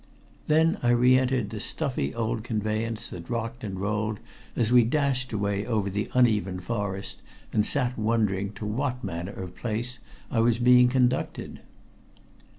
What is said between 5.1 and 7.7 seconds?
away over the uneven forest road, and